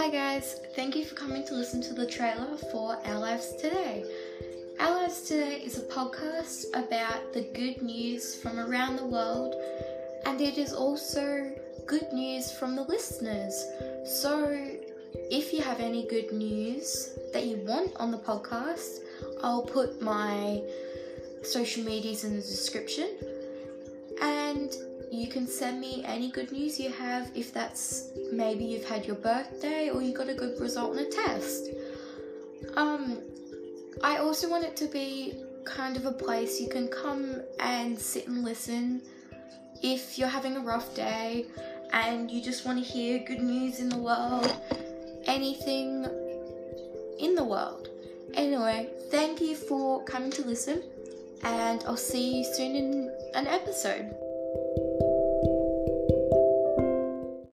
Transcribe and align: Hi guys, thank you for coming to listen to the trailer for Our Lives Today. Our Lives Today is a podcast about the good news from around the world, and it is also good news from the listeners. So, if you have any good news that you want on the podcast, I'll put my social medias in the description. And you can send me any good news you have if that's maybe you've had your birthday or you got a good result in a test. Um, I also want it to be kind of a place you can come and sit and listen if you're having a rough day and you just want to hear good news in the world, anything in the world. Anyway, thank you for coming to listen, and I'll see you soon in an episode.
Hi 0.00 0.08
guys, 0.08 0.58
thank 0.74 0.96
you 0.96 1.04
for 1.04 1.14
coming 1.14 1.44
to 1.46 1.52
listen 1.52 1.82
to 1.82 1.92
the 1.92 2.06
trailer 2.06 2.56
for 2.72 2.96
Our 3.04 3.18
Lives 3.18 3.54
Today. 3.56 4.02
Our 4.78 5.02
Lives 5.02 5.20
Today 5.20 5.60
is 5.62 5.76
a 5.76 5.82
podcast 5.82 6.68
about 6.72 7.34
the 7.34 7.42
good 7.52 7.82
news 7.82 8.34
from 8.34 8.58
around 8.58 8.96
the 8.96 9.04
world, 9.04 9.54
and 10.24 10.40
it 10.40 10.56
is 10.56 10.72
also 10.72 11.52
good 11.86 12.10
news 12.14 12.50
from 12.50 12.76
the 12.76 12.82
listeners. 12.84 13.62
So, 14.06 14.48
if 15.30 15.52
you 15.52 15.60
have 15.60 15.80
any 15.80 16.08
good 16.08 16.32
news 16.32 17.18
that 17.34 17.44
you 17.44 17.58
want 17.58 17.94
on 17.96 18.10
the 18.10 18.20
podcast, 18.20 19.00
I'll 19.42 19.66
put 19.66 20.00
my 20.00 20.62
social 21.42 21.84
medias 21.84 22.24
in 22.24 22.36
the 22.36 22.40
description. 22.40 23.10
And 24.22 24.74
you 25.10 25.26
can 25.26 25.46
send 25.46 25.80
me 25.80 26.02
any 26.04 26.30
good 26.30 26.52
news 26.52 26.78
you 26.78 26.90
have 26.92 27.30
if 27.34 27.52
that's 27.52 28.10
maybe 28.32 28.64
you've 28.64 28.88
had 28.88 29.04
your 29.04 29.16
birthday 29.16 29.90
or 29.90 30.02
you 30.02 30.14
got 30.14 30.28
a 30.28 30.34
good 30.34 30.60
result 30.60 30.96
in 30.96 31.04
a 31.04 31.10
test. 31.10 31.70
Um, 32.76 33.18
I 34.02 34.18
also 34.18 34.48
want 34.48 34.64
it 34.64 34.76
to 34.76 34.86
be 34.86 35.34
kind 35.64 35.96
of 35.96 36.06
a 36.06 36.12
place 36.12 36.60
you 36.60 36.68
can 36.68 36.88
come 36.88 37.42
and 37.58 37.98
sit 37.98 38.28
and 38.28 38.44
listen 38.44 39.02
if 39.82 40.18
you're 40.18 40.28
having 40.28 40.56
a 40.56 40.60
rough 40.60 40.94
day 40.94 41.46
and 41.92 42.30
you 42.30 42.40
just 42.40 42.64
want 42.64 42.78
to 42.78 42.84
hear 42.84 43.18
good 43.18 43.42
news 43.42 43.80
in 43.80 43.88
the 43.88 43.98
world, 43.98 44.54
anything 45.24 46.04
in 47.18 47.34
the 47.34 47.44
world. 47.44 47.88
Anyway, 48.34 48.88
thank 49.10 49.40
you 49.40 49.56
for 49.56 50.04
coming 50.04 50.30
to 50.30 50.42
listen, 50.42 50.82
and 51.42 51.82
I'll 51.84 51.96
see 51.96 52.38
you 52.38 52.44
soon 52.44 52.76
in 52.76 53.12
an 53.34 53.48
episode. 53.48 54.14